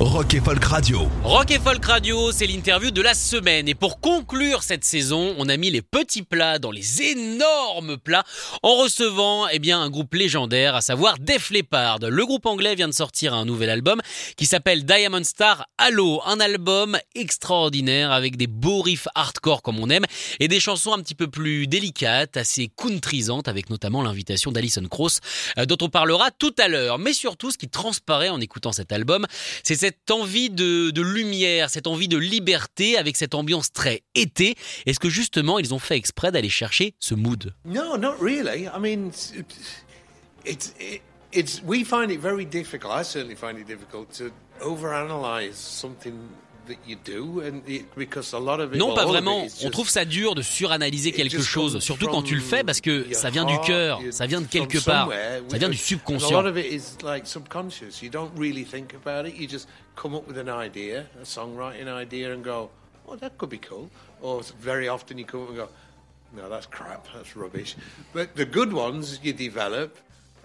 Rock 0.00 0.34
et 0.34 0.40
Folk 0.40 0.64
Radio. 0.64 1.08
Rock 1.24 1.50
et 1.50 1.58
Folk 1.58 1.84
Radio, 1.84 2.30
c'est 2.30 2.46
l'interview 2.46 2.92
de 2.92 3.02
la 3.02 3.14
semaine. 3.14 3.68
Et 3.68 3.74
pour 3.74 3.98
conclure 3.98 4.62
cette 4.62 4.84
saison, 4.84 5.34
on 5.38 5.48
a 5.48 5.56
mis 5.56 5.72
les 5.72 5.82
petits 5.82 6.22
plats 6.22 6.60
dans 6.60 6.70
les 6.70 7.02
énormes 7.02 7.96
plats 7.96 8.22
en 8.62 8.76
recevant 8.76 9.48
eh 9.48 9.58
bien, 9.58 9.80
un 9.80 9.90
groupe 9.90 10.14
légendaire, 10.14 10.76
à 10.76 10.82
savoir 10.82 11.18
Def 11.18 11.50
Leppard. 11.50 11.98
Le 12.00 12.24
groupe 12.24 12.46
anglais 12.46 12.76
vient 12.76 12.86
de 12.86 12.94
sortir 12.94 13.34
un 13.34 13.44
nouvel 13.44 13.70
album 13.70 14.00
qui 14.36 14.46
s'appelle 14.46 14.84
Diamond 14.84 15.24
Star 15.24 15.66
Halo. 15.78 16.20
Un 16.24 16.38
album 16.38 16.96
extraordinaire 17.16 18.12
avec 18.12 18.36
des 18.36 18.46
beaux 18.46 18.82
riffs 18.82 19.08
hardcore 19.16 19.62
comme 19.62 19.80
on 19.80 19.90
aime 19.90 20.04
et 20.38 20.46
des 20.46 20.60
chansons 20.60 20.92
un 20.92 21.02
petit 21.02 21.16
peu 21.16 21.26
plus 21.26 21.66
délicates, 21.66 22.36
assez 22.36 22.68
countrysantes 22.68 23.48
avec 23.48 23.68
notamment 23.68 24.02
l'invitation 24.02 24.52
d'Alison 24.52 24.84
Krauss 24.88 25.18
euh, 25.58 25.66
dont 25.66 25.78
on 25.80 25.88
parlera 25.88 26.30
tout 26.30 26.54
à 26.56 26.68
l'heure. 26.68 27.00
Mais 27.00 27.12
surtout, 27.12 27.50
ce 27.50 27.58
qui 27.58 27.68
transparaît 27.68 28.28
en 28.28 28.40
écoutant 28.40 28.70
cet 28.70 28.92
album, 28.92 29.26
c'est 29.64 29.74
cette 29.74 29.87
envie 30.10 30.50
de, 30.50 30.90
de 30.90 31.02
lumière, 31.02 31.70
cette 31.70 31.86
envie 31.86 32.08
de 32.08 32.16
liberté 32.16 32.96
avec 32.96 33.16
cette 33.16 33.34
ambiance 33.34 33.72
très 33.72 34.02
été. 34.14 34.54
Est-ce 34.86 35.00
que 35.00 35.08
justement 35.08 35.58
ils 35.58 35.74
ont 35.74 35.78
fait 35.78 35.96
exprès 35.96 36.32
d'aller 36.32 36.48
chercher 36.48 36.94
ce 36.98 37.14
mood? 37.14 37.54
No, 37.64 37.96
not 37.96 38.16
really. 38.20 38.64
I 38.64 38.78
mean, 38.78 39.08
it's, 39.08 39.32
it's, 40.44 40.74
it, 40.78 41.02
it's 41.32 41.62
we 41.64 41.84
find 41.84 42.10
it 42.10 42.20
very 42.20 42.44
difficult. 42.44 42.92
I 42.92 43.02
certainly 43.02 43.36
find 43.36 43.58
it 43.58 43.66
difficult 43.66 44.12
to 44.18 44.30
overanalyze 44.60 45.54
something 45.54 46.14
that 46.68 46.78
you 46.86 46.96
do, 47.04 47.40
and 47.40 47.62
it, 47.66 47.86
because 47.96 48.32
a 48.32 48.38
lot 48.38 48.60
of 48.60 48.74
it. 48.74 48.78
Non, 48.78 48.94
pas 48.94 49.04
vraiment. 49.04 49.46
On 49.64 49.70
trouve 49.70 49.88
ça 49.88 50.04
dur 50.04 50.34
de 50.34 50.42
suranalyser 50.42 51.12
quelque 51.12 51.40
chose, 51.40 51.78
surtout 51.80 52.06
quand 52.06 52.22
tu 52.22 52.34
le 52.34 52.40
fais 52.40 52.62
parce 52.62 52.80
que 52.80 53.12
ça 53.12 53.30
vient 53.30 53.44
du 53.44 53.58
cœur, 53.60 54.00
ça 54.10 54.26
vient 54.26 54.40
de 54.40 54.46
quelque 54.46 54.78
part, 54.78 55.08
ça 55.48 55.58
vient 55.58 55.68
du 55.68 55.76
subconscient. 55.76 56.30
lot 56.42 56.48
of 56.48 56.56
it 56.56 56.66
is 56.72 57.02
like 57.02 57.26
subconscious. 57.26 58.02
You 58.02 58.10
don't 58.10 58.30
really 58.36 58.64
think 58.64 58.94
about 58.94 59.28
it. 59.28 59.36
You 59.36 59.48
just 59.48 59.68
come 59.96 60.14
up 60.14 60.28
with 60.28 60.38
an 60.38 60.48
idea, 60.48 61.06
a 61.20 61.24
songwriting 61.24 61.88
idea, 61.88 62.32
and 62.32 62.42
go, 62.42 62.70
"Oh, 63.06 63.16
that 63.16 63.30
could 63.36 63.50
be 63.50 63.58
cool." 63.58 63.88
Or 64.22 64.42
very 64.60 64.88
often 64.88 65.18
you 65.18 65.24
come 65.24 65.42
up 65.42 65.48
and 65.48 65.56
go, 65.56 65.68
"No, 66.36 66.48
that's 66.48 66.66
crap. 66.66 67.08
That's 67.14 67.34
rubbish." 67.34 67.76
But 68.12 68.36
the 68.36 68.44
good 68.44 68.72
ones 68.72 69.18
you 69.22 69.32
develop. 69.32 69.96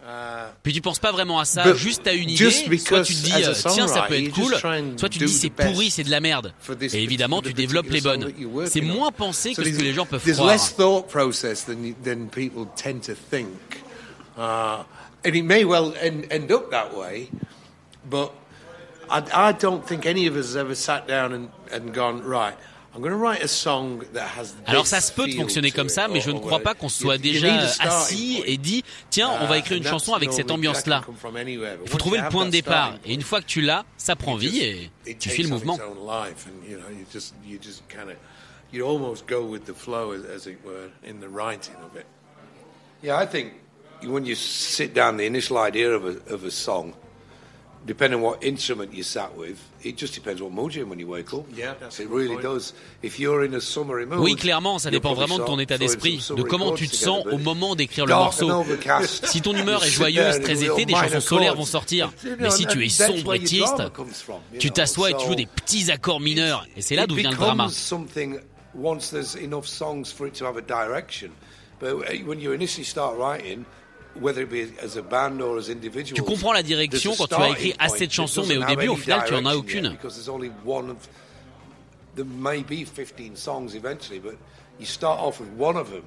Uh, 0.05 0.51
Puis 0.63 0.73
tu 0.73 0.81
penses 0.81 0.99
pas 0.99 1.13
vraiment 1.13 1.39
à 1.39 1.45
ça, 1.45 1.63
But 1.63 1.77
juste 1.77 2.05
à 2.07 2.11
une 2.11 2.29
idée. 2.29 2.51
Soit 2.77 3.03
tu 3.03 3.15
te 3.15 3.21
dis 3.23 3.31
euh, 3.41 3.53
tiens 3.73 3.87
ça 3.87 4.01
peut 4.01 4.15
être 4.21 4.31
cool, 4.33 4.53
soit 4.97 5.07
tu 5.09 5.17
te 5.19 5.23
dis 5.23 5.31
c'est 5.31 5.49
pourri, 5.49 5.89
c'est 5.89 6.03
de 6.03 6.11
la 6.11 6.19
merde. 6.19 6.53
Et 6.81 7.01
évidemment 7.03 7.41
tu 7.41 7.53
développes 7.53 7.89
les 7.89 8.01
bonnes. 8.01 8.33
C'est 8.65 8.81
moins 8.81 9.11
pensé 9.11 9.53
que 9.53 9.63
ce 9.63 9.69
que 9.69 9.81
les 9.81 9.93
gens 9.93 10.05
peuvent 10.05 10.21
croire. 10.33 10.51
less 10.51 10.75
thought 10.75 11.07
process 11.07 11.65
than 11.65 11.81
you- 11.83 11.95
than 12.03 12.27
people 12.27 12.65
tend 12.75 12.99
to 13.05 13.13
think, 13.13 13.47
uh, 14.37 14.83
and 15.25 15.35
it 15.35 15.45
may 15.45 15.63
well 15.63 15.93
end, 16.01 16.25
end 16.29 16.51
up 16.51 16.69
that 16.71 16.93
way, 16.93 17.29
but 18.09 18.31
I, 19.09 19.23
I 19.33 19.53
don't 19.53 19.85
think 19.87 20.05
any 20.05 20.27
of 20.27 20.35
us 20.35 20.47
has 20.47 20.57
ever 20.57 20.75
sat 20.75 21.07
down 21.07 21.31
and, 21.33 21.47
and 21.71 21.93
gone 21.93 22.21
right. 22.23 22.57
I'm 22.95 23.01
going 23.01 23.11
to 23.11 23.17
write 23.17 23.43
a 23.43 23.47
song 23.47 24.03
that 24.13 24.27
has. 24.37 24.53
Alors 24.67 24.83
this 24.83 24.91
ça 24.91 25.01
se 25.01 25.11
peut 25.11 25.25
de 25.27 25.33
fonctionner 25.33 25.71
to 25.71 25.75
comme 25.75 25.89
ça, 25.89 26.07
mais 26.07 26.21
je 26.21 26.29
ne 26.29 26.37
crois 26.39 26.59
pas 26.59 26.75
qu'on 26.75 26.89
soit 26.89 27.17
déjà 27.17 27.51
assis 27.79 28.43
et 28.45 28.57
dit 28.57 28.83
tiens 29.09 29.31
on 29.41 29.47
va 29.47 29.55
Uh, 29.55 29.59
écrire 29.59 29.77
une 29.77 29.83
chanson 29.87 30.13
avec 30.13 30.31
cette 30.31 30.51
ambiance-là. 30.51 30.99
can 30.99 31.05
come 31.07 31.15
from 31.15 31.35
anywhere, 31.35 31.77
but 31.77 31.85
Il 31.85 31.89
faut 31.91 31.97
trouver 31.97 32.17
you 32.17 32.21
le 32.21 32.27
have 32.27 32.31
point 32.31 32.45
de 32.45 32.51
départ. 32.51 32.89
starting 32.89 33.11
Et 33.11 33.13
une 33.15 33.21
point, 33.21 33.27
fois 33.29 33.41
que 33.41 33.47
tu 33.47 33.61
l'as, 33.61 33.83
ça 33.97 34.15
prend 34.15 34.35
it 34.35 34.41
vie 34.41 34.61
et 35.07 35.15
tu 35.15 35.29
takes 35.29 35.33
suis 35.33 35.43
le 35.43 35.49
mouvement. 35.49 35.75
its 35.77 35.81
own 35.81 36.05
life, 36.05 36.45
and 36.47 36.69
you 36.69 36.77
know, 36.77 36.89
you 36.91 37.05
just 37.11 37.33
you 37.43 37.57
just 37.59 37.81
kind 37.89 38.09
of 38.11 38.15
you 38.71 38.85
almost 38.85 39.25
go 39.27 39.43
with 39.43 39.65
the 39.65 39.73
flow, 39.73 40.11
as, 40.13 40.23
as 40.25 40.47
it 40.47 40.59
were, 40.63 40.89
in 41.03 41.19
the 41.19 41.27
writing 41.27 41.75
of 41.83 41.95
it. 41.97 42.05
Yeah, 43.01 43.17
I 43.17 43.25
think 43.25 43.53
when 44.03 44.25
you 44.25 44.35
sit 44.35 44.93
down, 44.93 45.17
the 45.17 45.25
initial 45.25 45.57
idea 45.57 45.91
of 45.91 46.05
a, 46.05 46.33
of 46.33 46.43
a 46.43 46.51
song, 46.51 46.93
depending 47.85 48.19
on 48.19 48.23
what 48.23 48.43
instrument 48.43 48.93
you 48.93 49.03
sat 49.03 49.35
with, 49.35 49.57
it 49.83 49.97
just 49.97 50.13
depends 50.13 50.41
what 50.41 50.51
mood 50.51 50.73
you're 50.73 50.83
in 50.83 50.89
when 50.89 50.99
you 50.99 51.07
wake 51.07 51.33
up. 51.33 51.45
Yeah, 51.53 51.73
that's 51.79 51.99
a 51.99 52.03
it 52.03 52.09
really 52.09 52.35
point. 52.35 52.43
does. 52.43 52.73
If 53.01 53.19
you're 53.19 53.43
in 53.43 53.53
a 53.53 53.61
summery 53.61 54.05
mood, 54.05 54.19
Oui, 54.19 54.35
clairement, 54.35 54.79
ça 54.79 54.89
dépend 54.89 55.13
vraiment 55.13 55.37
de 55.37 55.43
ton 55.43 55.59
état 55.59 55.77
d'esprit, 55.77 56.17
de 56.17 56.21
summery 56.21 56.49
comment 56.49 56.71
tu 56.73 56.87
te 56.87 56.95
sens 56.95 57.25
au 57.31 57.37
moment 57.37 57.75
d'écrire 57.75 58.05
le 58.05 58.13
morceau. 58.13 58.63
Si 59.01 59.41
ton 59.41 59.55
humeur 59.55 59.83
est 59.83 59.89
joyeuse, 59.89 60.39
très 60.39 60.63
été, 60.63 60.85
des 60.85 60.93
chansons 60.93 61.19
solaires 61.21 61.55
vont 61.55 61.65
sortir. 61.65 62.11
Mais 62.39 62.49
si 62.49 62.65
tu 62.65 62.85
es 62.85 62.89
sombre 62.89 63.33
et 63.33 63.43
triste, 63.43 63.83
tu 64.59 64.71
t'assois 64.71 65.11
et 65.11 65.17
tu 65.17 65.25
joues 65.27 65.35
des 65.35 65.47
petits 65.47 65.91
accords 65.91 66.19
mineurs. 66.21 66.65
Et 66.75 66.81
c'est 66.81 66.95
là 66.95 67.03
it 67.03 67.09
d'où 67.09 67.15
vient 67.15 67.31
le 67.31 67.35
drama. 67.35 67.65
becomes 67.65 67.75
something 67.75 68.39
once 68.73 69.09
there's 69.09 69.35
enough 69.35 69.65
songs 69.65 70.05
for 70.05 70.27
it 70.27 70.33
to 70.33 70.45
have 70.45 70.57
a 70.57 70.61
direction. 70.61 71.29
But 71.79 72.05
when 72.25 72.39
you 72.39 72.53
initially 72.53 72.85
start 72.85 73.17
writing, 73.17 73.65
whether 74.19 74.41
it 74.43 74.49
be 74.49 74.71
as 74.81 74.95
a 74.97 75.01
band 75.01 75.41
or 75.41 75.57
as 75.57 75.69
individuals, 75.69 76.15
Tu 76.15 76.23
comprends 76.23 76.53
la 76.53 76.61
direction 76.63 77.11
there's 77.11 77.19
a 77.19 77.27
quand 77.27 77.27
tu 77.27 77.41
as 77.41 77.49
écrit 77.49 77.71
starting 77.71 77.75
assez 77.79 77.97
point 77.97 78.07
de 78.07 78.11
chansons, 78.11 78.41
that 78.43 78.47
mais 78.49 78.57
au 78.57 78.59
doesn't 78.61 78.69
have 78.69 78.77
début, 78.79 78.89
au 78.89 78.93
any 78.93 79.01
final, 79.01 79.25
tu 79.27 79.33
en 79.33 79.37
as 79.37 79.41
direction 79.41 79.59
aucune. 79.59 79.83
yet, 79.85 79.91
Because 79.93 80.15
there's 80.15 80.29
only 80.29 80.51
one 80.65 80.89
of 80.89 80.97
there 82.15 82.25
may 82.25 82.61
be 82.63 82.85
15 82.85 83.35
songs 83.35 83.73
eventually, 83.75 84.19
but 84.19 84.35
you 84.79 84.85
start 84.85 85.19
off 85.19 85.39
with 85.39 85.49
one 85.57 85.75
of 85.77 85.89
them 85.89 86.03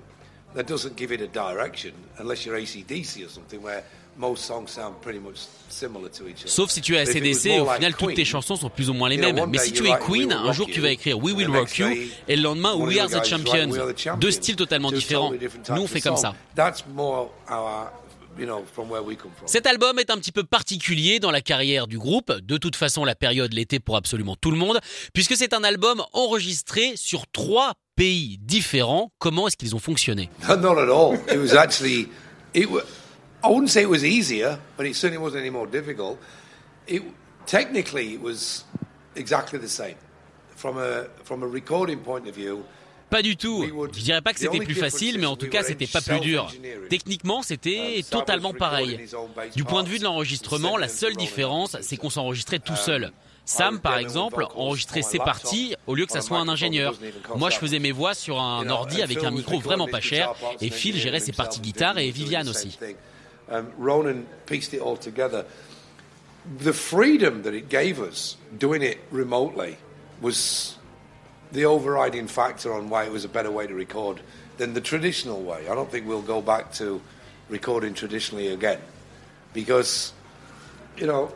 that 0.57 0.65
doesn't 0.65 0.97
give 0.97 1.13
it 1.13 1.21
a 1.21 1.29
direction 1.29 1.93
unless 2.19 2.45
you're 2.45 2.59
ACDC 2.59 3.25
or 3.25 3.29
something 3.29 3.63
where 3.63 3.85
most 4.19 4.45
songs 4.47 4.71
sound 4.71 4.95
pretty 5.03 5.19
much 5.19 5.37
similar 5.69 6.09
to 6.09 6.27
each 6.27 6.41
other. 6.41 6.49
Sauf 6.49 6.71
si 6.71 6.81
tu 6.81 6.97
es 6.97 7.01
ACDC, 7.01 7.61
au 7.61 7.67
final, 7.67 7.95
toutes 7.95 8.15
tes 8.15 8.25
chansons 8.25 8.57
sont 8.57 8.71
plus 8.71 8.89
ou 8.89 8.95
moins 8.95 9.11
les 9.11 9.19
mêmes. 9.19 9.45
Mais 9.49 9.59
day 9.59 9.65
si 9.65 9.73
tu 9.73 9.87
es 9.87 9.93
Queen, 9.99 10.29
Will 10.29 10.33
un 10.33 10.43
Rock 10.43 10.55
jour 10.55 10.67
tu 10.67 10.77
You, 10.77 10.83
vas 10.83 10.91
écrire 10.91 11.19
We 11.19 11.35
and 11.35 11.37
Will 11.37 11.47
the 11.47 11.51
Rock 11.51 11.61
next 11.61 11.79
You, 11.79 11.87
et 12.27 12.37
le 12.37 12.43
lendemain 12.43 12.75
We 12.77 12.99
Are 12.99 13.09
the 13.09 13.25
Champions. 13.25 13.77
Deux 14.19 14.31
styles 14.31 14.57
totalement 14.57 14.91
différents. 14.91 15.31
totally 15.31 15.39
different 15.39 15.69
Nous, 15.77 15.83
on 15.83 15.87
fait 15.87 16.01
comme 16.01 16.17
ça. 16.17 16.35
That's 16.55 16.87
more 16.87 17.31
our, 17.51 17.93
you 18.39 18.47
know, 18.47 18.65
from 18.73 18.91
where 18.91 19.05
we 19.05 19.19
come 19.19 19.33
from. 19.37 19.47
Cet 19.47 19.67
album 19.67 19.99
est 19.99 20.09
un 20.09 20.17
petit 20.17 20.33
peu 20.33 20.45
particulier 20.45 21.21
dans 21.21 21.31
la 21.31 21.43
carrière 21.43 21.87
du 21.87 21.99
groupe. 21.99 22.33
De 22.33 22.57
toute 22.57 22.77
façon, 22.77 23.05
la 23.05 23.15
période 23.15 23.53
l'était 23.53 23.81
pour 23.81 23.97
absolument 23.97 24.37
tout 24.41 24.51
le 24.51 24.57
monde, 24.57 24.81
puisque 25.13 25.37
c'est 25.37 25.53
un 25.53 25.63
album 25.63 26.03
enregistré 26.15 26.95
sur 26.97 27.27
trois 27.27 27.75
pays 27.97 28.39
différents. 28.43 29.11
Comment 29.19 29.49
est-ce 29.49 29.57
qu'ils 29.57 29.75
ont 29.75 29.79
fonctionné? 29.81 30.31
Not 30.49 30.79
at 30.79 30.89
all. 30.91 31.17
It 31.29 31.39
was 31.39 31.57
actually, 31.57 32.09
it. 32.55 32.71
wa- 32.71 32.83
I 33.45 33.49
wouldn't 33.49 33.69
say 33.69 33.83
it 33.83 33.89
was 33.89 34.05
easier, 34.05 34.59
but 34.77 34.87
it 34.87 34.95
certainly 34.95 35.19
wasn't 35.23 35.41
any 35.41 35.51
more 35.51 35.67
difficult. 35.67 36.19
It 36.89 37.03
technically 37.47 38.15
it 38.15 38.21
was 38.23 38.65
exactly 39.17 39.59
the 39.59 39.69
same. 39.69 39.97
From 40.57 40.79
a 40.79 41.05
from 41.25 41.43
a 41.43 41.47
recording 41.47 41.99
point 41.99 42.27
of 42.29 42.35
view, 42.35 42.63
Pas 43.11 43.23
du 43.23 43.37
tout. 43.37 43.65
Je 43.93 44.01
dirais 44.03 44.21
pas 44.21 44.33
que 44.33 44.41
c'était 44.41 44.59
plus 44.59 44.75
facile, 44.75 45.15
is 45.15 45.19
mais 45.19 45.27
en 45.27 45.37
tout 45.37 45.49
cas, 45.49 45.63
c'était 45.63 45.87
pas 45.87 46.01
plus 46.01 46.19
dur. 46.21 46.53
Techniquement, 46.91 47.43
c'était 47.43 47.99
Um, 47.99 48.03
totalement 48.11 48.53
pareil. 48.53 48.99
Du 49.55 49.63
point 49.65 49.85
de 49.85 49.89
vue 49.89 49.99
de 50.01 50.05
l'enregistrement, 50.05 50.77
la 50.77 50.89
seule 50.89 51.15
différence, 51.15 51.77
c'est 51.83 51.97
qu'on 51.97 52.11
s'enregistrait 52.11 52.59
tout 52.59 52.73
Um, 52.73 52.79
seul. 52.79 53.13
Sam, 53.47 53.79
par 53.79 53.97
exemple, 53.99 54.45
enregistrait 54.57 55.03
ses 55.03 55.19
parties 55.19 55.77
au 55.87 55.95
lieu 55.95 56.05
que 56.05 56.13
ça 56.13 56.21
soit 56.21 56.39
un 56.39 56.49
ingénieur. 56.49 56.95
Moi, 57.37 57.49
je 57.49 57.57
faisais 57.57 57.79
mes 57.79 57.93
voix 57.93 58.13
sur 58.13 58.41
un 58.41 58.69
ordi 58.69 59.01
avec 59.01 59.23
un 59.25 59.31
micro 59.31 59.61
vraiment 59.61 59.87
pas 59.87 60.01
cher, 60.01 60.35
et 60.61 60.69
Phil 60.69 60.97
gérait 60.97 61.21
ses 61.21 61.33
parties 61.33 61.61
guitare 61.61 61.97
et 61.99 62.11
Viviane 62.11 62.49
aussi. 62.49 62.79
Um. 63.51 63.67
The 66.59 66.73
freedom 66.73 67.43
that 67.43 67.55
it 67.55 67.69
gave 67.69 67.99
us 67.99 68.37
doing 68.57 68.81
it 68.81 68.99
remotely 69.11 69.77
was 70.21 70.77
the 71.51 71.65
overriding 71.65 72.29
factor 72.29 72.73
on 72.73 72.89
why 72.89 73.05
it 73.05 73.13
was 73.13 73.25
a 73.25 73.29
better 73.29 73.51
way 73.51 73.67
to 73.67 73.75
record 73.75 74.21
than 74.57 74.73
the 74.73 74.81
traditional 74.81 75.43
way. 75.43 75.69
I 75.69 75.75
don't 75.75 75.91
think 75.91 76.07
we'll 76.07 76.23
go 76.23 76.41
back 76.41 76.73
to 76.75 77.01
recording 77.49 77.95
traditionally 77.95 78.49
again 78.49 78.79
because, 79.55 80.13
you 80.97 81.09
know, 81.09 81.33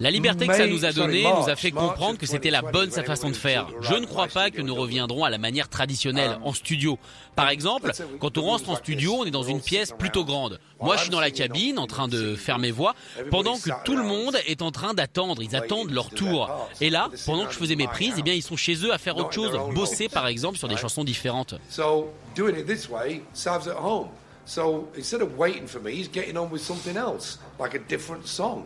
La 0.00 0.10
liberté 0.10 0.46
que 0.46 0.56
ça 0.56 0.66
nous 0.66 0.86
a 0.86 0.92
donnée 0.92 1.24
nous 1.24 1.50
a 1.50 1.56
fait 1.56 1.70
comprendre 1.70 2.18
que 2.18 2.24
c'était 2.24 2.50
la 2.50 2.62
bonne 2.62 2.90
sa 2.90 3.04
façon 3.04 3.28
de 3.28 3.36
faire. 3.36 3.68
Je 3.82 3.94
ne 3.94 4.06
crois 4.06 4.28
pas 4.28 4.50
que 4.50 4.62
nous 4.62 4.74
reviendrons 4.74 5.24
à 5.24 5.30
la 5.30 5.36
manière 5.36 5.68
traditionnelle 5.68 6.38
en 6.42 6.54
studio. 6.54 6.98
Par 7.36 7.50
exemple, 7.50 7.92
quand 8.18 8.38
on 8.38 8.42
rentre 8.42 8.70
en 8.70 8.76
studio, 8.76 9.16
on 9.18 9.24
est 9.26 9.30
dans 9.30 9.42
une 9.42 9.60
pièce 9.60 9.92
plutôt 9.98 10.24
grande. 10.24 10.58
Moi, 10.80 10.96
je 10.96 11.02
suis 11.02 11.10
dans 11.10 11.20
la 11.20 11.30
cabine 11.30 11.78
en 11.78 11.86
train 11.86 12.08
de 12.08 12.34
faire 12.34 12.58
mes 12.58 12.70
voix, 12.70 12.94
pendant 13.30 13.58
que 13.58 13.68
tout 13.84 13.94
le 13.94 14.02
monde 14.02 14.38
est 14.46 14.62
en 14.62 14.70
train 14.70 14.94
d'attendre. 14.94 15.42
Ils 15.42 15.54
attendent 15.54 15.90
leur 15.90 16.08
tour. 16.08 16.50
Et 16.80 16.88
là, 16.88 17.10
pendant 17.26 17.44
que 17.44 17.52
je 17.52 17.58
faisais 17.58 17.76
mes 17.76 17.86
prises, 17.86 18.14
eh 18.16 18.22
bien, 18.22 18.32
ils 18.32 18.42
sont 18.42 18.56
chez 18.56 18.76
eux 18.76 18.94
à 18.94 18.98
faire 18.98 19.18
autre 19.18 19.32
chose, 19.32 19.52
bosser 19.74 20.08
par 20.08 20.26
exemple 20.26 20.56
sur 20.56 20.68
des 20.68 20.78
chansons 20.78 21.04
différentes. 21.04 21.54
So 21.68 22.08
doing 22.34 22.56
it 22.58 22.66
this 22.66 22.88
way, 22.88 23.20
Sav's 23.34 23.68
at 23.68 23.76
home. 23.76 24.08
So 24.46 24.88
instead 24.96 25.20
of 25.20 25.36
waiting 25.36 25.66
for 25.66 25.80
me, 25.80 25.92
he's 25.92 26.08
getting 26.10 26.38
on 26.38 26.50
with 26.50 26.62
something 26.62 26.96
else, 26.96 27.38
like 27.58 27.74
a 27.74 27.78
different 27.78 28.26
song. 28.26 28.64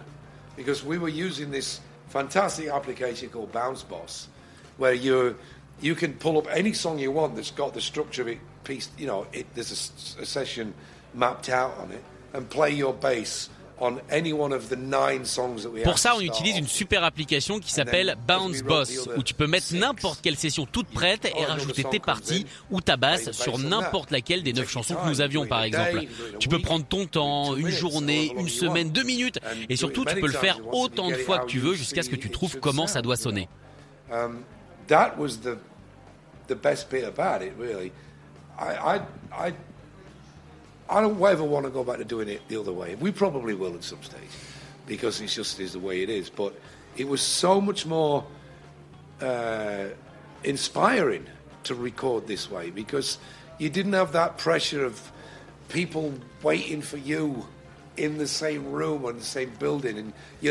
Because 0.56 0.84
we 0.84 0.98
were 0.98 1.08
using 1.08 1.50
this 1.50 1.80
fantastic 2.08 2.68
application 2.68 3.28
called 3.28 3.52
Bounce 3.52 3.82
Boss, 3.82 4.28
where 4.76 4.94
you 4.94 5.36
you 5.80 5.94
can 5.94 6.14
pull 6.14 6.38
up 6.38 6.46
any 6.50 6.72
song 6.72 6.98
you 6.98 7.10
want 7.10 7.34
that's 7.34 7.50
got 7.50 7.74
the 7.74 7.80
structure 7.80 8.22
of 8.22 8.28
it 8.28 8.38
piece, 8.64 8.90
you 8.96 9.06
know, 9.06 9.26
it, 9.32 9.46
there's 9.54 10.16
a, 10.18 10.22
a 10.22 10.26
session 10.26 10.74
mapped 11.12 11.48
out 11.48 11.76
on 11.78 11.92
it, 11.92 12.02
and 12.32 12.48
play 12.48 12.70
your 12.70 12.92
bass 12.92 13.48
Pour 15.82 15.98
ça, 15.98 16.14
on 16.16 16.20
utilise 16.20 16.56
une 16.56 16.66
super 16.66 17.02
application 17.04 17.58
qui 17.58 17.72
s'appelle 17.72 18.16
Bounce 18.26 18.62
Boss, 18.62 19.08
où 19.16 19.22
tu 19.22 19.34
peux 19.34 19.46
mettre 19.46 19.74
n'importe 19.74 20.20
quelle 20.22 20.36
session 20.36 20.66
toute 20.66 20.88
prête 20.88 21.30
et 21.36 21.44
rajouter 21.44 21.84
tes 21.84 21.98
parties 21.98 22.46
ou 22.70 22.80
ta 22.80 22.96
basse 22.96 23.32
sur 23.32 23.58
n'importe 23.58 24.10
laquelle 24.10 24.42
des 24.42 24.52
neuf 24.52 24.70
chansons 24.70 24.94
que 24.94 25.08
nous 25.08 25.20
avions, 25.20 25.46
par 25.46 25.62
exemple. 25.64 26.04
Tu 26.38 26.48
peux 26.48 26.60
prendre 26.60 26.84
ton 26.84 27.06
temps, 27.06 27.56
une 27.56 27.70
journée, 27.70 28.32
une 28.38 28.48
semaine, 28.48 28.90
deux 28.90 29.04
minutes, 29.04 29.40
et 29.68 29.76
surtout, 29.76 30.04
tu 30.04 30.14
peux 30.14 30.26
le 30.26 30.32
faire 30.32 30.60
autant 30.72 31.08
de 31.08 31.16
fois 31.16 31.40
que 31.40 31.46
tu 31.46 31.58
veux 31.58 31.74
jusqu'à 31.74 32.02
ce 32.02 32.10
que 32.10 32.16
tu 32.16 32.30
trouves 32.30 32.58
comment 32.60 32.86
ça 32.86 33.02
doit 33.02 33.16
sonner. 33.16 33.48
I, 40.88 41.00
don't 41.00 41.20
ever 41.22 41.44
want 41.44 41.66
to 41.66 41.70
go 41.70 41.84
back 41.84 41.98
to 41.98 42.04
doing 42.04 42.28
it 42.28 42.42
the 42.48 42.58
other 42.58 42.72
way. 42.72 42.94
We 42.96 43.12
probably 43.12 43.54
will 43.54 43.74
at 43.74 43.84
some 43.84 44.02
stage 44.02 44.20
because 44.86 45.20
it 45.20 45.28
just 45.28 45.60
is 45.60 45.72
the 45.72 45.78
way 45.78 46.02
it 46.02 46.10
is. 46.10 46.30
But 46.30 46.54
it 46.96 47.08
was 47.08 47.20
so 47.20 47.60
much 47.60 47.86
more 47.86 48.24
uh, 49.20 49.86
inspiring 50.42 51.26
to 51.64 51.74
record 51.74 52.26
this 52.26 52.50
way 52.50 52.70
because 52.70 53.18
you 53.58 53.70
didn't 53.70 53.94
have 53.94 54.12
that 54.12 54.38
pressure 54.38 54.84
of 54.84 55.12
people 55.68 56.14
waiting 56.42 56.82
for 56.82 56.98
you 56.98 57.46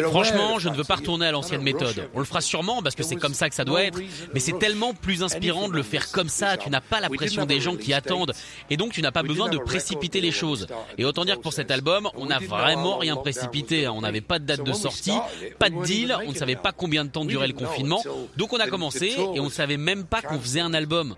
Franchement, 0.10 0.60
je 0.60 0.70
ne 0.70 0.76
veux 0.76 0.84
pas 0.84 0.96
retourner 0.96 1.26
à 1.28 1.32
l'ancienne 1.32 1.62
méthode. 1.62 2.10
On 2.14 2.20
le 2.20 2.26
fera 2.26 2.42
sûrement 2.42 2.82
parce 2.82 2.96
que 2.96 3.04
c'est 3.04 3.16
comme 3.16 3.34
ça 3.34 3.50
que 3.50 3.56
ça 3.56 3.66
doit 3.66 3.84
être, 3.84 4.00
mais 4.34 4.40
c'est 4.40 4.58
tellement 4.60 4.94
plus 4.94 5.24
inspirant 5.24 5.68
de 5.68 5.74
le 5.74 5.84
faire 5.84 6.12
comme 6.12 6.30
ça, 6.30 6.58
tu 6.58 6.70
n'as 6.70 6.82
pas 6.82 7.00
la 7.00 7.10
pression 7.10 7.46
des 7.46 7.60
gens 7.60 7.76
qui 7.76 7.94
attendent, 7.94 8.34
et 8.70 8.78
donc 8.78 8.92
tu 8.94 9.02
n'as 9.02 9.12
pas 9.12 9.24
besoin 9.24 9.50
de 9.50 9.58
précipiter 9.58 10.22
les 10.22 10.32
choses. 10.32 10.68
Et 10.98 11.06
autant 11.06 11.26
dire 11.26 11.38
que 11.38 11.42
pour 11.42 11.54
cet 11.54 11.72
album, 11.72 12.10
on 12.16 12.28
n'a 12.28 12.40
vraiment 12.40 12.98
rien 12.98 13.16
précipité, 13.16 13.88
on 13.88 14.02
n'avait 14.02 14.22
pas 14.22 14.40
de 14.40 14.46
date 14.46 14.64
de 14.64 14.74
sortie, 14.74 15.18
pas 15.60 15.70
de 15.70 15.84
deal, 15.84 16.16
on 16.26 16.32
ne 16.32 16.38
savait 16.38 16.56
pas 16.56 16.72
combien 16.72 17.06
de 17.06 17.10
temps 17.10 17.26
durait 17.26 17.48
le 17.48 17.54
confinement, 17.54 18.02
donc 18.38 18.54
on 18.54 18.58
a 18.58 18.68
commencé 18.68 19.16
et 19.36 19.40
on 19.40 19.46
ne 19.46 19.50
savait 19.50 19.78
même 19.78 20.06
pas 20.06 20.22
qu'on 20.22 20.40
faisait 20.40 20.62
un 20.62 20.74
album. 20.74 21.16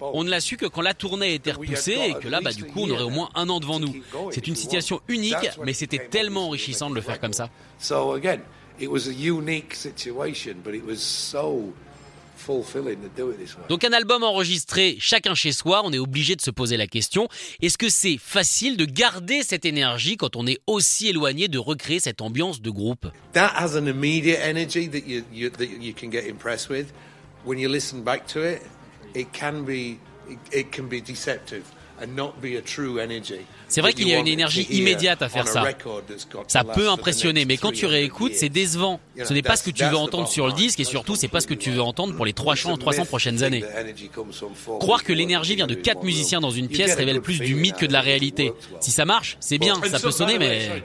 On 0.00 0.24
ne 0.24 0.30
l'a 0.30 0.40
su 0.40 0.56
que 0.56 0.66
quand 0.66 0.82
la 0.82 0.94
tournée 0.94 1.34
était 1.34 1.52
repoussée 1.52 1.98
et 2.10 2.14
que 2.14 2.28
là, 2.28 2.40
bah, 2.40 2.52
du 2.52 2.64
coup, 2.64 2.80
on 2.82 2.90
aurait 2.90 3.02
au 3.02 3.10
moins 3.10 3.30
un 3.34 3.48
an 3.48 3.60
devant 3.60 3.80
nous. 3.80 3.94
C'est 4.32 4.46
une 4.46 4.56
situation 4.56 5.00
unique, 5.08 5.34
mais 5.64 5.72
c'était 5.72 6.08
tellement 6.08 6.46
enrichissant 6.46 6.90
de 6.90 6.94
le 6.94 7.00
faire 7.00 7.20
comme 7.20 7.32
ça. 7.32 7.50
Donc 13.68 13.84
un 13.84 13.92
album 13.92 14.22
enregistré 14.22 14.96
chacun 15.00 15.34
chez 15.34 15.52
soi, 15.52 15.82
on 15.84 15.92
est 15.92 15.98
obligé 15.98 16.36
de 16.36 16.40
se 16.40 16.50
poser 16.50 16.76
la 16.76 16.86
question, 16.86 17.28
est-ce 17.62 17.78
que 17.78 17.88
c'est 17.88 18.18
facile 18.18 18.76
de 18.76 18.84
garder 18.84 19.42
cette 19.42 19.64
énergie 19.64 20.16
quand 20.16 20.36
on 20.36 20.46
est 20.46 20.58
aussi 20.66 21.08
éloigné 21.08 21.48
de 21.48 21.58
recréer 21.58 22.00
cette 22.00 22.20
ambiance 22.20 22.60
de 22.60 22.70
groupe? 22.70 23.06
it 29.16 29.32
can 29.32 29.64
be 29.64 29.98
it, 30.28 30.38
it 30.52 30.72
can 30.72 30.88
be 30.88 31.00
deceptive. 31.00 31.72
And 32.02 32.14
not 32.14 32.34
be 32.42 32.56
a 32.56 32.62
true 32.62 33.00
energy. 33.00 33.40
C'est 33.68 33.80
vrai 33.80 33.92
qu'il 33.92 34.08
y 34.08 34.14
a 34.14 34.18
une 34.18 34.28
énergie 34.28 34.66
immédiate 34.70 35.22
à 35.22 35.28
faire 35.28 35.48
ça. 35.48 35.64
Ça 36.46 36.64
peut 36.64 36.88
impressionner, 36.88 37.44
mais 37.44 37.56
quand 37.56 37.72
tu 37.72 37.86
réécoutes, 37.86 38.34
c'est 38.34 38.48
décevant. 38.48 39.00
Ce 39.24 39.32
n'est 39.32 39.42
pas 39.42 39.56
ce 39.56 39.64
que 39.64 39.70
tu 39.70 39.84
veux 39.84 39.96
entendre 39.96 40.28
sur 40.28 40.46
le 40.46 40.52
disque 40.52 40.80
et 40.80 40.84
surtout, 40.84 41.16
c'est 41.16 41.28
pas 41.28 41.40
ce 41.40 41.46
que 41.46 41.54
tu 41.54 41.70
veux 41.70 41.82
entendre 41.82 42.14
pour 42.14 42.26
les 42.26 42.32
300, 42.32 42.76
300 42.76 43.06
prochaines 43.06 43.42
années. 43.42 43.64
Croire 44.80 45.02
que 45.02 45.12
l'énergie 45.12 45.56
vient 45.56 45.66
de 45.66 45.74
quatre 45.74 46.04
musiciens 46.04 46.40
dans 46.40 46.50
une 46.50 46.68
pièce 46.68 46.94
révèle 46.94 47.20
plus 47.20 47.40
du 47.40 47.54
mythe 47.54 47.76
que 47.76 47.86
de 47.86 47.92
la 47.92 48.00
réalité. 48.00 48.52
Si 48.80 48.90
ça 48.90 49.04
marche, 49.04 49.36
c'est 49.40 49.58
bien, 49.58 49.74
ça 49.90 49.98
peut 49.98 50.10
sonner, 50.10 50.38
mais... 50.38 50.82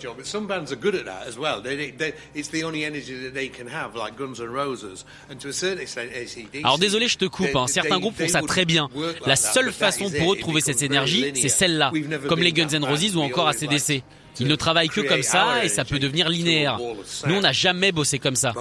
Alors 6.63 6.77
désolé, 6.79 7.07
je 7.07 7.17
te 7.17 7.25
coupe, 7.25 7.55
hein. 7.55 7.67
certains 7.67 7.99
groupes 7.99 8.17
font 8.17 8.27
ça 8.27 8.41
très 8.41 8.65
bien. 8.65 8.89
La 9.25 9.35
seule 9.35 9.71
façon 9.71 10.09
pour 10.09 10.33
eux 10.33 10.35
de 10.35 10.41
trouver 10.41 10.61
cette 10.61 10.81
énergie, 10.81 11.00
c'est 11.07 11.49
celle-là, 11.49 11.91
comme 12.27 12.41
les 12.41 12.53
Guns 12.53 12.69
N' 12.69 12.83
Roses 12.83 13.15
ou 13.15 13.21
encore 13.21 13.47
ACDC. 13.47 14.03
Ils 14.39 14.47
ne 14.47 14.55
travaillent 14.55 14.89
que 14.89 15.01
comme 15.01 15.23
ça 15.23 15.63
et 15.63 15.69
ça 15.69 15.83
peut 15.85 15.99
devenir 15.99 16.29
linéaire. 16.29 16.79
Nous, 17.27 17.35
on 17.35 17.41
n'a 17.41 17.51
jamais 17.51 17.91
bossé 17.91 18.17
comme 18.19 18.35
ça. 18.35 18.53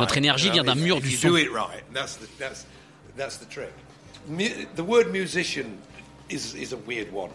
Notre 0.00 0.16
énergie 0.16 0.50
vient 0.50 0.64
d'un 0.64 0.74
mur 0.74 1.00
du 1.00 1.10
son. 1.10 1.30
The 4.76 4.82
word 4.82 5.10
musician 5.10 5.78
is, 6.28 6.54
is 6.54 6.72
a 6.72 6.76
weird 6.76 7.08
one. 7.12 7.30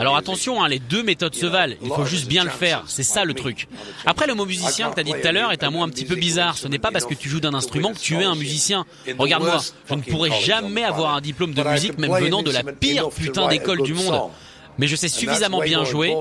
Alors 0.00 0.16
attention, 0.16 0.62
hein, 0.62 0.68
les 0.68 0.78
deux 0.78 1.02
méthodes 1.02 1.34
se 1.34 1.46
valent. 1.46 1.74
Il 1.82 1.88
faut 1.88 2.04
juste 2.04 2.26
bien 2.26 2.44
le 2.44 2.50
faire. 2.50 2.84
C'est 2.86 3.02
ça 3.02 3.24
le 3.24 3.34
truc. 3.34 3.68
Après, 4.04 4.26
le 4.26 4.34
mot 4.34 4.46
musicien 4.46 4.90
que 4.90 4.94
tu 4.94 5.00
as 5.00 5.04
dit 5.04 5.12
tout 5.12 5.26
à 5.26 5.32
l'heure 5.32 5.52
est 5.52 5.62
un 5.62 5.70
mot 5.70 5.82
un 5.82 5.88
petit 5.88 6.04
peu 6.04 6.16
bizarre. 6.16 6.56
Ce 6.56 6.68
n'est 6.68 6.78
pas 6.78 6.90
parce 6.90 7.06
que 7.06 7.14
tu 7.14 7.28
joues 7.28 7.40
d'un 7.40 7.54
instrument 7.54 7.92
que 7.92 7.98
tu 7.98 8.16
es 8.16 8.24
un 8.24 8.34
musicien. 8.34 8.84
Regarde-moi, 9.18 9.58
je 9.88 9.94
ne 9.94 10.02
pourrais 10.02 10.30
jamais 10.40 10.84
avoir 10.84 11.14
un 11.14 11.20
diplôme 11.20 11.54
de 11.54 11.62
musique, 11.62 11.98
même 11.98 12.12
venant 12.12 12.42
de 12.42 12.50
la 12.50 12.62
pire 12.62 13.08
putain 13.10 13.48
d'école 13.48 13.82
du 13.82 13.94
monde. 13.94 14.30
Mais 14.78 14.86
je 14.88 14.96
sais 14.96 15.08
suffisamment 15.08 15.60
bien 15.60 15.84
jouer 15.84 16.14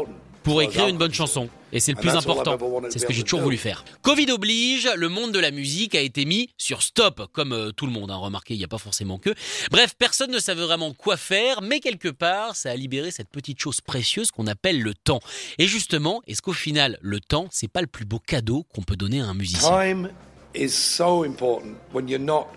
pour 0.44 0.62
écrire 0.62 0.88
une 0.88 0.98
bonne 0.98 1.14
chanson. 1.14 1.50
Et 1.76 1.82
c'est 1.82 1.92
le 1.92 1.98
plus 1.98 2.16
important. 2.16 2.58
C'est 2.90 3.00
ce 3.00 3.06
que 3.06 3.12
j'ai 3.12 3.24
toujours 3.24 3.42
voulu 3.42 3.58
faire. 3.58 3.84
Covid 4.02 4.32
oblige, 4.32 4.90
le 4.96 5.10
monde 5.10 5.34
de 5.34 5.40
la 5.40 5.52
musique 5.52 5.94
a 5.94 6.00
été 6.00 6.24
mis 6.24 6.50
sur 6.58 6.82
stop, 6.82 7.28
comme 7.34 7.52
euh, 7.52 7.72
tout 7.72 7.86
le 7.86 7.92
monde. 7.92 8.12
Hein. 8.12 8.16
Remarquez, 8.16 8.54
il 8.54 8.58
n'y 8.58 8.64
a 8.64 8.70
pas 8.70 8.78
forcément 8.78 9.18
que. 9.18 9.32
Bref, 9.72 9.94
personne 9.98 10.32
ne 10.32 10.40
savait 10.40 10.64
vraiment 10.64 10.94
quoi 10.94 11.18
faire, 11.18 11.62
mais 11.62 11.82
quelque 11.82 12.08
part, 12.08 12.56
ça 12.56 12.72
a 12.72 12.76
libéré 12.76 13.12
cette 13.12 13.28
petite 13.28 13.60
chose 13.60 13.82
précieuse 13.82 14.32
qu'on 14.32 14.48
appelle 14.48 14.82
le 14.82 14.94
temps. 14.94 15.20
Et 15.58 15.68
justement, 15.68 16.22
est-ce 16.28 16.42
qu'au 16.42 16.54
final, 16.54 16.98
le 17.02 17.20
temps, 17.20 17.48
c'est 17.52 17.68
pas 17.68 17.82
le 17.82 17.88
plus 17.88 18.06
beau 18.06 18.20
cadeau 18.20 18.66
qu'on 18.74 18.84
peut 18.84 18.96
donner 18.96 19.20
à 19.20 19.26
un 19.26 19.34
musicien? 19.34 19.70
Time 19.70 20.10
is 20.56 20.70
so 20.70 21.26
important 21.26 21.76
when 21.92 22.08
you're 22.08 22.24
not 22.24 22.48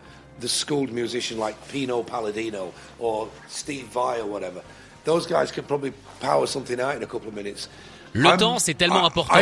the 0.41 0.47
schooled 0.47 0.93
musician 0.93 1.41
like 1.41 1.57
Pino 1.73 2.05
Palladino 2.05 2.73
or 3.01 3.29
Steve 3.49 3.87
Vai 3.93 4.21
or 4.21 4.31
whatever. 4.31 4.63
Those 5.05 5.27
guys 5.27 5.51
can 5.51 5.65
probably 5.65 5.93
power 6.21 6.47
something 6.47 6.81
out 6.81 6.95
in 6.95 7.03
a 7.03 7.07
couple 7.07 7.29
of 7.29 7.35
minutes. 7.35 7.69
Le 8.19 8.37
temps, 8.37 8.59
c'est 8.59 8.75
tellement 8.75 9.05
important. 9.05 9.39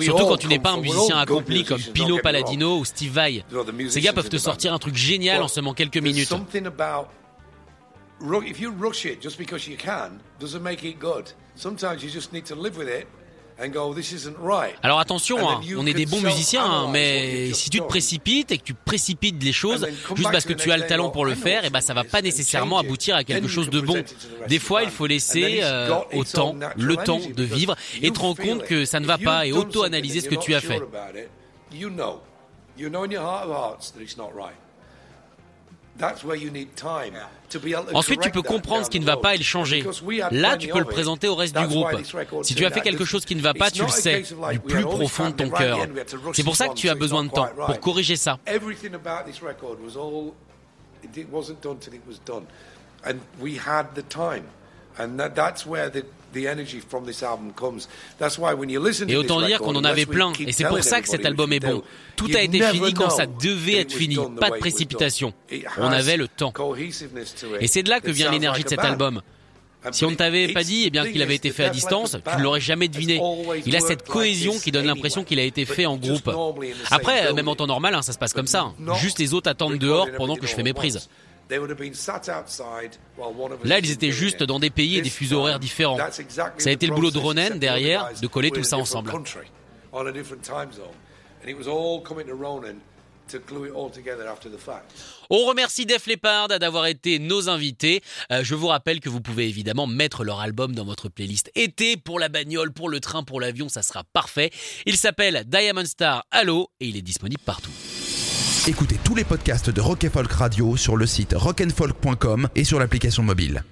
Surtout 0.00 0.26
quand 0.26 0.36
tu 0.36 0.48
n'es 0.48 0.58
pas 0.58 0.72
un 0.72 0.80
musicien 0.80 1.18
accompli 1.18 1.64
comme 1.64 1.80
Pino 1.80 2.18
Palladino 2.18 2.78
ou 2.78 2.84
Steve 2.84 3.12
Vai. 3.12 3.44
Ces 3.88 4.00
gars 4.00 4.12
peuvent 4.12 4.28
te 4.28 4.38
sortir 4.38 4.72
un 4.72 4.78
truc 4.78 4.94
génial 4.94 5.42
en 5.42 5.48
seulement 5.48 5.74
quelques 5.74 5.98
minutes. 5.98 6.32
If 8.46 8.60
you 8.60 8.72
rush 8.78 9.04
it 9.04 9.20
just 9.20 9.36
because 9.36 9.66
you 9.66 9.76
can, 9.76 10.20
doesn't 10.38 10.62
make 10.62 10.84
it 10.84 10.96
good. 11.00 11.24
Sometimes 11.56 12.04
you 12.04 12.08
just 12.08 12.32
need 12.32 12.44
to 12.44 12.54
live 12.54 12.76
with 12.76 12.88
it 12.88 13.08
alors 14.82 14.98
attention, 15.00 15.48
hein, 15.48 15.60
on 15.76 15.86
est 15.86 15.94
des 15.94 16.06
bons 16.06 16.20
musiciens, 16.20 16.64
hein, 16.64 16.88
mais 16.90 17.52
si 17.52 17.70
tu 17.70 17.78
te 17.78 17.84
précipites 17.84 18.50
et 18.52 18.58
que 18.58 18.64
tu 18.64 18.74
précipites 18.74 19.42
les 19.42 19.52
choses 19.52 19.86
juste 20.14 20.30
parce 20.32 20.44
que 20.44 20.52
tu 20.52 20.72
as 20.72 20.76
le 20.76 20.86
talent 20.86 21.10
pour 21.10 21.24
le 21.24 21.34
faire, 21.34 21.64
et 21.64 21.68
eh 21.68 21.70
ben 21.70 21.80
ça 21.80 21.94
va 21.94 22.04
pas 22.04 22.22
nécessairement 22.22 22.78
aboutir 22.78 23.16
à 23.16 23.24
quelque 23.24 23.48
chose 23.48 23.70
de 23.70 23.80
bon. 23.80 24.02
Des 24.48 24.58
fois, 24.58 24.82
il 24.82 24.90
faut 24.90 25.06
laisser 25.06 25.60
euh, 25.62 25.90
au 26.12 26.24
temps 26.24 26.54
le 26.76 26.96
temps 26.96 27.20
de 27.20 27.42
vivre 27.42 27.76
et 28.00 28.10
te 28.10 28.18
rendre 28.18 28.42
compte 28.42 28.64
que 28.64 28.84
ça 28.84 29.00
ne 29.00 29.06
va 29.06 29.18
pas 29.18 29.46
et 29.46 29.52
auto-analyser 29.52 30.20
ce 30.20 30.28
que 30.28 30.34
tu 30.34 30.54
as 30.54 30.60
fait. 30.60 30.80
Ensuite, 37.94 38.20
tu 38.20 38.30
peux 38.30 38.42
comprendre 38.42 38.84
ce 38.86 38.90
qui 38.90 38.98
ne 39.00 39.04
va 39.04 39.16
pas 39.16 39.34
et 39.34 39.38
le 39.38 39.44
changer. 39.44 39.84
Là, 40.30 40.56
tu 40.56 40.68
peux 40.68 40.78
le 40.78 40.84
présenter 40.84 41.28
au 41.28 41.34
reste 41.34 41.56
du 41.56 41.66
groupe. 41.66 41.88
Si 42.42 42.54
tu 42.54 42.64
as 42.64 42.70
fait 42.70 42.80
quelque 42.80 43.04
chose 43.04 43.24
qui 43.24 43.36
ne 43.36 43.42
va 43.42 43.54
pas, 43.54 43.70
tu 43.70 43.82
le 43.82 43.88
sais, 43.88 44.22
du 44.52 44.58
plus 44.60 44.82
profond 44.82 45.30
de 45.30 45.34
ton 45.34 45.50
cœur. 45.50 45.78
C'est 46.32 46.44
pour 46.44 46.56
ça 46.56 46.68
que 46.68 46.74
tu 46.74 46.88
as 46.88 46.94
besoin 46.94 47.24
de 47.24 47.30
temps, 47.30 47.48
pour 47.66 47.80
corriger 47.80 48.16
ça. 48.16 48.38
Et 59.08 59.16
autant 59.16 59.42
dire 59.42 59.58
qu'on 59.58 59.76
en 59.76 59.84
avait 59.84 60.06
plein, 60.06 60.32
et 60.46 60.52
c'est 60.52 60.64
pour 60.64 60.82
ça 60.82 61.00
que 61.00 61.08
cet 61.08 61.26
album 61.26 61.52
est 61.52 61.60
bon. 61.60 61.82
Tout 62.16 62.30
a 62.34 62.42
été 62.42 62.60
fini 62.62 62.94
quand 62.94 63.10
ça 63.10 63.26
devait 63.26 63.76
être 63.76 63.92
fini, 63.92 64.16
pas 64.38 64.50
de 64.50 64.56
précipitation. 64.56 65.32
On 65.78 65.86
avait 65.92 66.16
le 66.16 66.28
temps. 66.28 66.52
Et 67.60 67.66
c'est 67.66 67.82
de 67.82 67.90
là 67.90 68.00
que 68.00 68.10
vient 68.10 68.30
l'énergie 68.30 68.64
de 68.64 68.68
cet 68.68 68.80
album. 68.80 69.22
Si 69.90 70.04
on 70.04 70.12
ne 70.12 70.16
t'avait 70.16 70.52
pas 70.52 70.62
dit 70.62 70.84
eh 70.86 70.90
bien 70.90 71.10
qu'il 71.10 71.22
avait 71.22 71.34
été 71.34 71.50
fait 71.50 71.64
à 71.64 71.70
distance, 71.70 72.16
tu 72.30 72.38
ne 72.38 72.42
l'aurais 72.42 72.60
jamais 72.60 72.86
deviné. 72.88 73.20
Il 73.66 73.74
a 73.74 73.80
cette 73.80 74.06
cohésion 74.06 74.58
qui 74.58 74.70
donne 74.70 74.86
l'impression 74.86 75.24
qu'il 75.24 75.40
a 75.40 75.42
été 75.42 75.64
fait 75.64 75.86
en 75.86 75.96
groupe. 75.96 76.30
Après, 76.90 77.32
même 77.32 77.48
en 77.48 77.56
temps 77.56 77.66
normal, 77.66 77.94
hein, 77.94 78.02
ça 78.02 78.12
se 78.12 78.18
passe 78.18 78.32
comme 78.32 78.46
ça. 78.46 78.72
Juste 79.00 79.18
les 79.18 79.34
autres 79.34 79.50
attendent 79.50 79.78
dehors 79.78 80.08
pendant 80.16 80.36
que 80.36 80.46
je 80.46 80.54
fais 80.54 80.62
mes 80.62 80.72
prises. 80.72 81.08
They 81.48 81.58
would 81.58 81.70
have 81.70 81.78
been 81.78 81.94
sat 81.94 82.28
outside 82.28 82.96
while 83.16 83.34
one 83.38 83.52
of 83.52 83.60
us 83.62 83.68
Là, 83.68 83.78
ils 83.78 83.90
étaient 83.90 84.12
juste 84.12 84.42
dans 84.42 84.58
des 84.58 84.70
pays 84.70 84.98
et 84.98 85.02
des 85.02 85.10
fuseaux 85.10 85.40
horaires 85.40 85.60
différents. 85.60 85.98
Ça 86.58 86.70
a 86.70 86.72
été 86.72 86.86
le 86.86 86.94
boulot 86.94 87.10
de 87.10 87.18
Ronen 87.18 87.58
derrière 87.58 88.10
de 88.20 88.26
coller 88.26 88.50
tout 88.50 88.64
ça 88.64 88.78
ensemble. 88.78 89.12
On 95.30 95.46
remercie 95.46 95.86
Def 95.86 96.06
Leppard 96.06 96.48
d'avoir 96.48 96.86
été 96.86 97.18
nos 97.18 97.48
invités. 97.48 98.02
Euh, 98.30 98.44
je 98.44 98.54
vous 98.54 98.66
rappelle 98.66 99.00
que 99.00 99.08
vous 99.08 99.20
pouvez 99.20 99.48
évidemment 99.48 99.86
mettre 99.86 100.24
leur 100.24 100.40
album 100.40 100.74
dans 100.74 100.84
votre 100.84 101.08
playlist 101.08 101.50
été 101.54 101.96
pour 101.96 102.18
la 102.18 102.28
bagnole, 102.28 102.72
pour 102.72 102.88
le 102.88 103.00
train, 103.00 103.22
pour 103.22 103.40
l'avion, 103.40 103.68
ça 103.68 103.82
sera 103.82 104.04
parfait. 104.04 104.50
Il 104.86 104.96
s'appelle 104.96 105.44
Diamond 105.46 105.84
Star 105.84 106.24
Halo 106.30 106.70
et 106.80 106.86
il 106.86 106.96
est 106.96 107.02
disponible 107.02 107.42
partout. 107.44 107.70
Écoutez 108.68 108.96
tous 109.02 109.16
les 109.16 109.24
podcasts 109.24 109.70
de 109.70 109.80
Rock 109.80 110.06
Folk 110.08 110.30
Radio 110.30 110.76
sur 110.76 110.96
le 110.96 111.04
site 111.04 111.34
rockandfolk.com 111.36 112.48
et 112.54 112.62
sur 112.62 112.78
l'application 112.78 113.24
mobile. 113.24 113.64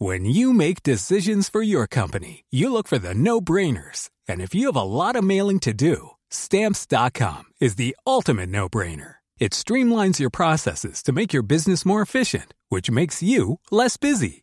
When 0.00 0.24
you 0.24 0.52
make 0.52 0.82
decisions 0.82 1.48
for 1.48 1.62
your 1.62 1.86
company, 1.86 2.42
you 2.50 2.68
look 2.72 2.88
for 2.88 2.98
the 2.98 3.14
no-brainers. 3.14 4.10
And 4.28 4.40
if 4.40 4.52
you 4.56 4.66
have 4.66 4.74
a 4.74 4.82
lot 4.82 5.14
of 5.14 5.22
mailing 5.22 5.60
to 5.60 5.72
do, 5.72 6.16
stamps.com 6.30 7.44
is 7.60 7.76
the 7.76 7.94
ultimate 8.04 8.48
no-brainer. 8.48 9.18
It 9.38 9.52
streamlines 9.52 10.18
your 10.18 10.30
processes 10.30 11.00
to 11.04 11.12
make 11.12 11.32
your 11.32 11.44
business 11.44 11.86
more 11.86 12.02
efficient, 12.02 12.54
which 12.70 12.90
makes 12.90 13.22
you 13.22 13.60
less 13.70 13.96
busy. 13.96 14.42